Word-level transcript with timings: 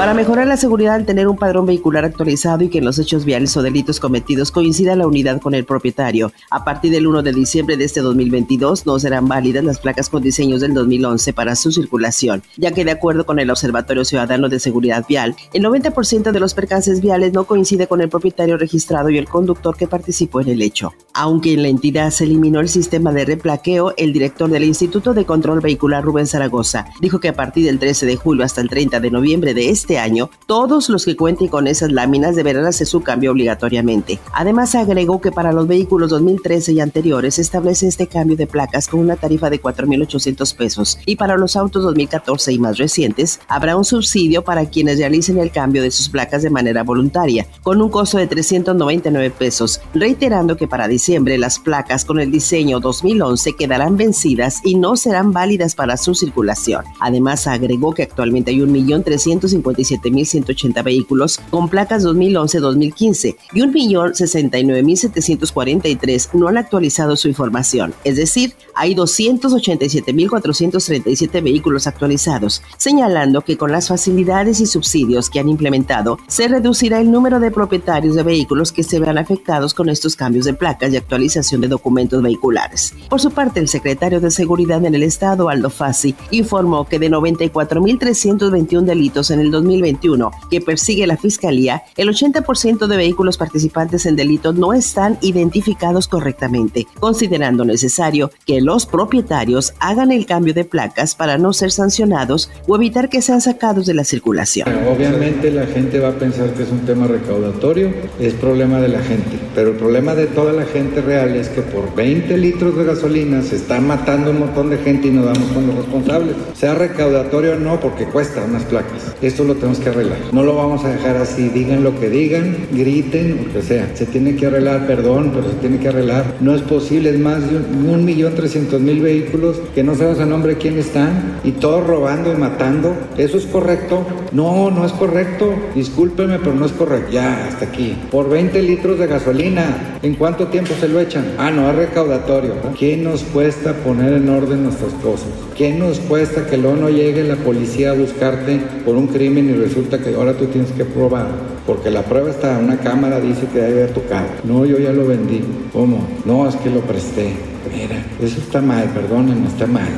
Para 0.00 0.14
mejorar 0.14 0.46
la 0.46 0.56
seguridad 0.56 0.94
al 0.94 1.04
tener 1.04 1.28
un 1.28 1.36
padrón 1.36 1.66
vehicular 1.66 2.06
actualizado 2.06 2.64
y 2.64 2.70
que 2.70 2.78
en 2.78 2.86
los 2.86 2.98
hechos 2.98 3.26
viales 3.26 3.54
o 3.58 3.62
delitos 3.62 4.00
cometidos 4.00 4.50
coincida 4.50 4.96
la 4.96 5.06
unidad 5.06 5.42
con 5.42 5.52
el 5.52 5.66
propietario, 5.66 6.32
a 6.48 6.64
partir 6.64 6.90
del 6.90 7.06
1 7.06 7.22
de 7.22 7.34
diciembre 7.34 7.76
de 7.76 7.84
este 7.84 8.00
2022 8.00 8.86
no 8.86 8.98
serán 8.98 9.28
válidas 9.28 9.62
las 9.62 9.78
placas 9.78 10.08
con 10.08 10.22
diseños 10.22 10.62
del 10.62 10.72
2011 10.72 11.34
para 11.34 11.54
su 11.54 11.70
circulación, 11.70 12.42
ya 12.56 12.72
que 12.72 12.86
de 12.86 12.92
acuerdo 12.92 13.26
con 13.26 13.38
el 13.40 13.50
Observatorio 13.50 14.06
Ciudadano 14.06 14.48
de 14.48 14.58
Seguridad 14.58 15.04
Vial, 15.06 15.36
el 15.52 15.62
90% 15.62 16.32
de 16.32 16.40
los 16.40 16.54
percances 16.54 17.02
viales 17.02 17.34
no 17.34 17.44
coincide 17.44 17.86
con 17.86 18.00
el 18.00 18.08
propietario 18.08 18.56
registrado 18.56 19.10
y 19.10 19.18
el 19.18 19.28
conductor 19.28 19.76
que 19.76 19.86
participó 19.86 20.40
en 20.40 20.48
el 20.48 20.62
hecho. 20.62 20.94
Aunque 21.12 21.52
en 21.52 21.60
la 21.60 21.68
entidad 21.68 22.10
se 22.10 22.24
eliminó 22.24 22.60
el 22.60 22.70
sistema 22.70 23.12
de 23.12 23.26
replaqueo, 23.26 23.92
el 23.98 24.14
director 24.14 24.48
del 24.48 24.64
Instituto 24.64 25.12
de 25.12 25.26
Control 25.26 25.60
Vehicular 25.60 26.02
Rubén 26.02 26.26
Zaragoza 26.26 26.86
dijo 27.02 27.20
que 27.20 27.28
a 27.28 27.34
partir 27.34 27.66
del 27.66 27.78
13 27.78 28.06
de 28.06 28.16
julio 28.16 28.46
hasta 28.46 28.62
el 28.62 28.70
30 28.70 28.98
de 28.98 29.10
noviembre 29.10 29.52
de 29.52 29.68
este 29.68 29.89
este 29.90 29.98
año, 29.98 30.30
todos 30.46 30.88
los 30.88 31.04
que 31.04 31.16
cuenten 31.16 31.48
con 31.48 31.66
esas 31.66 31.90
láminas 31.90 32.36
deberán 32.36 32.64
hacer 32.64 32.86
su 32.86 33.02
cambio 33.02 33.32
obligatoriamente. 33.32 34.20
Además, 34.32 34.76
agregó 34.76 35.20
que 35.20 35.32
para 35.32 35.50
los 35.50 35.66
vehículos 35.66 36.10
2013 36.10 36.74
y 36.74 36.80
anteriores 36.80 37.34
se 37.34 37.42
establece 37.42 37.88
este 37.88 38.06
cambio 38.06 38.36
de 38.36 38.46
placas 38.46 38.86
con 38.86 39.00
una 39.00 39.16
tarifa 39.16 39.50
de 39.50 39.60
4.800 39.60 40.54
pesos 40.54 40.96
y 41.06 41.16
para 41.16 41.36
los 41.36 41.56
autos 41.56 41.82
2014 41.82 42.52
y 42.52 42.58
más 42.60 42.78
recientes 42.78 43.40
habrá 43.48 43.76
un 43.76 43.84
subsidio 43.84 44.44
para 44.44 44.64
quienes 44.66 44.98
realicen 44.98 45.38
el 45.38 45.50
cambio 45.50 45.82
de 45.82 45.90
sus 45.90 46.08
placas 46.08 46.42
de 46.42 46.50
manera 46.50 46.84
voluntaria, 46.84 47.48
con 47.64 47.82
un 47.82 47.90
costo 47.90 48.18
de 48.18 48.28
399 48.28 49.32
pesos, 49.32 49.80
reiterando 49.92 50.56
que 50.56 50.68
para 50.68 50.86
diciembre 50.86 51.36
las 51.36 51.58
placas 51.58 52.04
con 52.04 52.20
el 52.20 52.30
diseño 52.30 52.78
2011 52.78 53.54
quedarán 53.54 53.96
vencidas 53.96 54.60
y 54.62 54.76
no 54.76 54.94
serán 54.94 55.32
válidas 55.32 55.74
para 55.74 55.96
su 55.96 56.14
circulación. 56.14 56.84
Además, 57.00 57.48
agregó 57.48 57.92
que 57.92 58.04
actualmente 58.04 58.52
hay 58.52 58.60
1.350 58.60 59.79
1.180 59.84 60.84
vehículos 60.84 61.40
con 61.50 61.68
placas 61.68 62.04
2011-2015 62.04 63.36
y 63.52 63.60
1.069.743 63.60 66.34
no 66.34 66.48
han 66.48 66.56
actualizado 66.56 67.16
su 67.16 67.28
información. 67.28 67.92
Es 68.04 68.16
decir, 68.16 68.54
hay 68.74 68.94
287.437 68.94 71.42
vehículos 71.42 71.86
actualizados, 71.86 72.62
señalando 72.76 73.42
que 73.42 73.56
con 73.56 73.70
las 73.72 73.88
facilidades 73.88 74.60
y 74.60 74.66
subsidios 74.66 75.30
que 75.30 75.40
han 75.40 75.48
implementado, 75.48 76.18
se 76.28 76.48
reducirá 76.48 77.00
el 77.00 77.10
número 77.10 77.40
de 77.40 77.50
propietarios 77.50 78.14
de 78.14 78.22
vehículos 78.22 78.72
que 78.72 78.82
se 78.82 79.00
vean 79.00 79.18
afectados 79.18 79.74
con 79.74 79.88
estos 79.88 80.16
cambios 80.16 80.44
de 80.44 80.54
placas 80.54 80.92
y 80.92 80.96
actualización 80.96 81.60
de 81.60 81.68
documentos 81.68 82.22
vehiculares. 82.22 82.94
Por 83.08 83.20
su 83.20 83.30
parte, 83.30 83.60
el 83.60 83.68
secretario 83.68 84.20
de 84.20 84.30
Seguridad 84.30 84.84
en 84.84 84.94
el 84.94 85.02
Estado, 85.02 85.48
Aldo 85.48 85.70
Fassi, 85.70 86.14
informó 86.30 86.86
que 86.86 86.98
de 86.98 87.10
94.321 87.10 88.82
delitos 88.82 89.30
en 89.30 89.40
el 89.40 89.50
2021 89.70 90.30
que 90.50 90.60
persigue 90.60 91.06
la 91.06 91.16
Fiscalía, 91.16 91.82
el 91.96 92.08
80% 92.08 92.86
de 92.86 92.96
vehículos 92.96 93.38
participantes 93.38 94.06
en 94.06 94.16
delitos 94.16 94.54
no 94.54 94.72
están 94.72 95.18
identificados 95.20 96.08
correctamente, 96.08 96.86
considerando 96.98 97.64
necesario 97.64 98.30
que 98.46 98.60
los 98.60 98.86
propietarios 98.86 99.74
hagan 99.78 100.12
el 100.12 100.26
cambio 100.26 100.54
de 100.54 100.64
placas 100.64 101.14
para 101.14 101.38
no 101.38 101.52
ser 101.52 101.70
sancionados 101.70 102.50
o 102.66 102.76
evitar 102.76 103.08
que 103.08 103.22
sean 103.22 103.40
sacados 103.40 103.86
de 103.86 103.94
la 103.94 104.04
circulación. 104.04 104.68
Obviamente 104.88 105.50
la 105.50 105.66
gente 105.66 106.00
va 106.00 106.08
a 106.08 106.18
pensar 106.18 106.52
que 106.54 106.64
es 106.64 106.70
un 106.70 106.80
tema 106.80 107.06
recaudatorio, 107.06 107.92
es 108.18 108.34
problema 108.34 108.80
de 108.80 108.88
la 108.88 109.00
gente, 109.00 109.38
pero 109.54 109.70
el 109.70 109.76
problema 109.76 110.14
de 110.14 110.26
toda 110.26 110.52
la 110.52 110.64
gente 110.64 111.00
real 111.00 111.36
es 111.36 111.48
que 111.48 111.62
por 111.62 111.94
20 111.94 112.36
litros 112.36 112.76
de 112.76 112.84
gasolina 112.84 113.42
se 113.42 113.56
está 113.56 113.80
matando 113.80 114.30
un 114.30 114.40
montón 114.40 114.70
de 114.70 114.78
gente 114.78 115.08
y 115.08 115.10
nos 115.10 115.26
damos 115.26 115.50
con 115.52 115.66
los 115.66 115.76
responsables. 115.76 116.36
Sea 116.54 116.74
recaudatorio 116.74 117.52
o 117.52 117.56
no, 117.56 117.78
porque 117.78 118.04
cuesta 118.06 118.42
unas 118.44 118.64
placas. 118.64 119.14
Esto 119.20 119.44
tenemos 119.54 119.78
que 119.78 119.88
arreglar. 119.88 120.18
No 120.32 120.42
lo 120.42 120.54
vamos 120.54 120.84
a 120.84 120.90
dejar 120.90 121.16
así, 121.16 121.48
digan 121.48 121.82
lo 121.84 121.98
que 121.98 122.08
digan, 122.08 122.56
griten, 122.72 123.46
lo 123.46 123.52
que 123.52 123.62
sea. 123.62 123.90
Se 123.94 124.06
tiene 124.06 124.36
que 124.36 124.46
arreglar, 124.46 124.86
perdón, 124.86 125.32
pero 125.34 125.48
se 125.48 125.56
tiene 125.56 125.78
que 125.78 125.88
arreglar. 125.88 126.36
No 126.40 126.54
es 126.54 126.62
posible, 126.62 127.10
es 127.10 127.18
más 127.18 127.50
de 127.50 127.56
un, 127.56 128.04
millón 128.04 128.34
trescientos 128.34 128.80
mil 128.80 129.00
vehículos 129.00 129.60
que 129.74 129.82
no 129.82 129.94
sabes 129.94 130.18
a 130.20 130.26
nombre 130.26 130.56
quién 130.56 130.78
están 130.78 131.40
y 131.44 131.52
todos 131.52 131.86
robando 131.86 132.32
y 132.32 132.36
matando. 132.36 132.94
¿Eso 133.16 133.36
es 133.38 133.46
correcto? 133.46 134.04
No, 134.32 134.70
no 134.70 134.84
es 134.84 134.92
correcto. 134.92 135.54
Discúlpeme, 135.74 136.38
pero 136.38 136.54
no 136.54 136.66
es 136.66 136.72
correcto. 136.72 137.12
Ya, 137.12 137.46
hasta 137.46 137.66
aquí. 137.66 137.96
Por 138.10 138.28
20 138.28 138.62
litros 138.62 138.98
de 138.98 139.06
gasolina, 139.06 139.98
¿en 140.02 140.14
cuánto 140.14 140.48
tiempo 140.48 140.72
se 140.80 140.88
lo 140.88 141.00
echan? 141.00 141.24
Ah, 141.38 141.50
no, 141.50 141.70
es 141.70 141.76
recaudatorio. 141.76 142.54
¿Qué 142.78 142.96
nos 142.96 143.22
cuesta 143.22 143.74
poner 143.74 144.14
en 144.14 144.28
orden 144.28 144.64
nuestras 144.64 144.92
cosas? 144.94 145.28
¿Qué 145.56 145.72
nos 145.72 145.98
cuesta 146.00 146.46
que 146.46 146.56
luego 146.56 146.76
no 146.76 146.90
llegue 146.90 147.24
la 147.24 147.36
policía 147.36 147.90
a 147.90 147.94
buscarte 147.94 148.60
por 148.84 148.96
un 148.96 149.08
crimen 149.08 149.39
y 149.48 149.54
resulta 149.54 149.98
que 149.98 150.14
ahora 150.14 150.34
tú 150.34 150.46
tienes 150.46 150.70
que 150.72 150.84
probar? 150.84 151.28
Porque 151.66 151.90
la 151.90 152.02
prueba 152.02 152.30
está, 152.30 152.58
una 152.58 152.76
cámara 152.78 153.20
dice 153.20 153.46
que 153.52 153.58
debe 153.58 153.82
haber 153.84 153.94
tocado. 153.94 154.26
No, 154.44 154.64
yo 154.66 154.78
ya 154.78 154.92
lo 154.92 155.06
vendí. 155.06 155.42
¿Cómo? 155.72 156.06
No, 156.24 156.48
es 156.48 156.56
que 156.56 156.68
lo 156.68 156.80
presté. 156.80 157.32
Mira, 157.72 158.04
eso 158.20 158.40
está 158.40 158.60
mal, 158.60 158.84
perdónenme, 158.92 159.46
está 159.46 159.66
mal. 159.66 159.88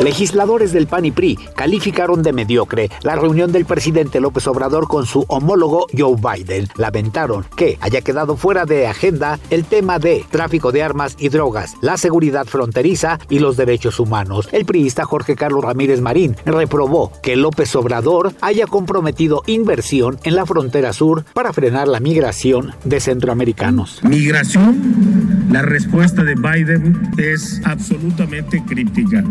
Legisladores 0.00 0.72
del 0.72 0.86
PAN 0.86 1.04
y 1.04 1.10
PRI 1.10 1.38
calificaron 1.54 2.22
de 2.22 2.32
mediocre 2.32 2.90
la 3.02 3.16
reunión 3.16 3.52
del 3.52 3.66
presidente 3.66 4.18
López 4.18 4.46
Obrador 4.46 4.88
con 4.88 5.04
su 5.04 5.26
homólogo 5.28 5.86
Joe 5.96 6.16
Biden. 6.16 6.68
Lamentaron 6.76 7.44
que 7.54 7.78
haya 7.82 8.00
quedado 8.00 8.38
fuera 8.38 8.64
de 8.64 8.86
agenda 8.86 9.38
el 9.50 9.66
tema 9.66 9.98
de 9.98 10.24
tráfico 10.30 10.72
de 10.72 10.82
armas 10.82 11.16
y 11.18 11.28
drogas, 11.28 11.74
la 11.82 11.98
seguridad 11.98 12.46
fronteriza 12.46 13.18
y 13.28 13.40
los 13.40 13.58
derechos 13.58 14.00
humanos. 14.00 14.48
El 14.52 14.64
priista 14.64 15.04
Jorge 15.04 15.36
Carlos 15.36 15.62
Ramírez 15.62 16.00
Marín 16.00 16.34
reprobó 16.46 17.12
que 17.22 17.36
López 17.36 17.76
Obrador 17.76 18.32
haya 18.40 18.66
comprometido 18.66 19.42
inversión 19.46 20.18
en 20.24 20.34
la 20.34 20.46
frontera 20.46 20.94
sur 20.94 21.26
para 21.34 21.52
frenar 21.52 21.88
la 21.88 22.00
migración 22.00 22.74
de 22.84 23.00
centroamericanos. 23.00 24.00
Migración, 24.02 25.48
la 25.50 25.60
respuesta 25.60 26.24
de 26.24 26.36
Biden 26.36 27.12
es 27.18 27.60
absolutamente 27.66 28.62
críptica. 28.66 29.22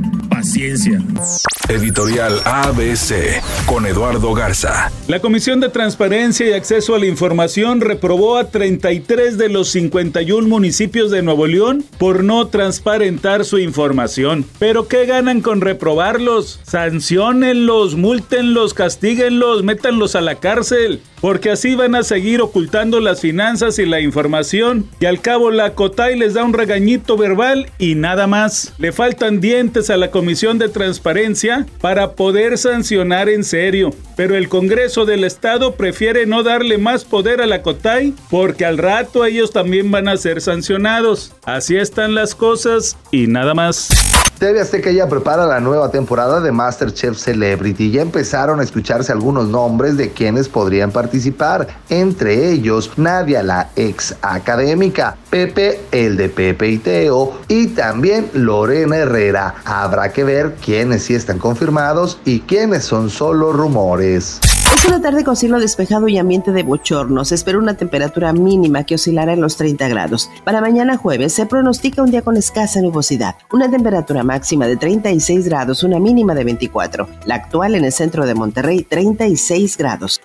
Editorial 1.70 2.42
ABC 2.44 3.42
con 3.66 3.86
Eduardo 3.86 4.34
Garza. 4.34 4.92
La 5.08 5.22
Comisión 5.22 5.62
de 5.62 5.70
Transparencia 5.70 6.50
y 6.50 6.52
Acceso 6.52 6.96
a 6.96 7.00
la 7.00 7.06
Información 7.06 7.80
reprobó 7.80 8.36
a 8.36 8.50
33 8.50 9.38
de 9.38 9.48
los 9.48 9.70
51 9.70 10.46
municipios 10.50 11.12
de 11.12 11.22
Nuevo 11.22 11.48
León 11.48 11.86
por 11.98 12.26
no 12.26 12.48
transparentar 12.48 13.46
su 13.46 13.58
información. 13.58 14.46
¿Pero 14.60 14.90
qué 14.90 15.06
ganan 15.06 15.40
con 15.40 15.62
reprobarlos? 15.62 16.60
Sanciónenlos, 16.64 17.96
múltenlos, 17.96 18.74
castíguenlos, 18.74 19.64
métanlos 19.64 20.16
a 20.16 20.22
la 20.22 20.36
cárcel 20.36 21.02
porque 21.22 21.52
así 21.52 21.76
van 21.76 21.96
a 21.96 22.04
seguir 22.04 22.42
ocultando 22.42 23.00
las 23.00 23.22
finanzas 23.22 23.80
y 23.80 23.86
la 23.86 24.00
información 24.02 24.88
y 25.00 25.06
al 25.06 25.22
cabo 25.22 25.52
la 25.52 25.74
COTAI 25.74 26.18
les 26.18 26.34
da 26.34 26.44
un 26.44 26.54
regañito 26.54 27.18
verbal 27.18 27.70
y 27.78 27.96
nada 27.96 28.28
más. 28.28 28.74
Le 28.78 28.92
faltan 28.92 29.42
dientes 29.42 29.90
a 29.90 29.98
la 29.98 30.12
Comisión 30.12 30.58
de 30.58 30.70
Transparencia 30.70 31.66
para 31.82 32.14
poder 32.14 32.58
sancionar 32.58 33.30
en 33.30 33.44
serio, 33.44 33.94
pero 34.16 34.36
el 34.36 34.50
Congreso 34.50 35.06
del 35.06 35.24
Estado 35.24 35.76
prefiere 35.76 36.26
no 36.26 36.44
darle 36.44 36.78
más 36.78 37.06
poder 37.06 37.42
a 37.42 37.48
la 37.48 37.62
COTAI 37.62 38.14
porque 38.30 38.66
al 38.66 38.78
rato 38.78 39.26
ellos 39.26 39.52
también 39.52 39.92
van 39.92 40.08
a 40.08 40.18
ser 40.18 40.42
sancionados. 40.42 41.34
Así 41.44 41.76
están 41.76 42.16
las 42.16 42.36
cosas 42.36 42.98
y 43.12 43.28
nada 43.28 43.54
más. 43.54 44.19
TV 44.40 44.62
Azteca 44.62 44.90
ya 44.90 45.10
prepara 45.10 45.46
la 45.46 45.60
nueva 45.60 45.92
temporada 45.92 46.40
de 46.40 46.54
MasterChef 46.54 47.18
Celebrity. 47.18 47.92
Ya 47.92 48.02
empezaron 48.02 48.62
a 48.62 48.64
escucharse 48.64 49.12
algunos 49.12 49.50
nombres 49.50 49.98
de 49.98 50.12
quienes 50.12 50.48
podrían 50.48 50.92
participar, 50.92 51.68
entre 51.90 52.50
ellos 52.50 52.90
Nadia, 52.96 53.44
la 53.44 53.70
ex 53.76 54.16
académica, 54.22 55.18
Pepe, 55.30 55.82
el 55.92 56.16
de 56.16 56.30
Pepe 56.30 56.70
y 56.70 56.78
Teo, 56.78 57.34
y 57.50 57.68
también 57.68 58.30
Lorena 58.32 58.96
Herrera. 58.96 59.56
Habrá 59.66 60.14
que 60.14 60.24
ver 60.24 60.56
quiénes 60.64 61.04
sí 61.04 61.16
están 61.16 61.38
confirmados 61.38 62.18
y 62.24 62.40
quiénes 62.40 62.86
son 62.86 63.10
solo 63.10 63.52
rumores. 63.52 64.40
Es 64.76 64.86
una 64.86 65.02
tarde 65.02 65.24
con 65.24 65.36
cielo 65.36 65.60
despejado 65.60 66.08
y 66.08 66.18
ambiente 66.18 66.52
de 66.52 66.64
bochorno. 66.64 67.26
Se 67.26 67.36
espera 67.36 67.58
una 67.58 67.74
temperatura 67.74 68.32
mínima 68.34 68.84
que 68.84 68.96
oscilará 68.96 69.34
en 69.34 69.42
los 69.42 69.58
30 69.58 69.88
grados. 69.88 70.30
Para 70.44 70.62
mañana 70.62 70.98
jueves 70.98 71.34
se 71.34 71.46
pronostica 71.46 72.04
un 72.04 72.12
día 72.12 72.22
con 72.22 72.38
escasa 72.38 72.82
nubosidad. 72.82 73.36
Una 73.52 73.70
temperatura 73.70 74.24
máxima 74.24 74.68
de 74.68 74.78
36 74.78 75.46
grados, 75.46 75.84
una 75.84 76.00
mínima 76.00 76.36
de 76.36 76.44
24. 76.44 77.10
La 77.26 77.36
actual 77.36 77.76
en 77.76 77.86
el 77.86 77.92
centro 77.92 78.26
de 78.26 78.36
Monterrey, 78.36 78.84
36 78.84 79.78
grados. 79.78 80.22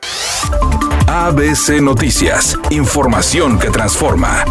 ABC 1.09 1.81
Noticias. 1.81 2.59
Información 2.71 3.59
que 3.59 3.71
transforma. 3.71 4.45